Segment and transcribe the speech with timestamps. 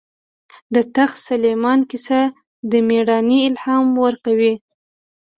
[0.73, 2.19] د تخت سلیمان کیسه
[2.71, 4.53] د مېړانې الهام ورکوي.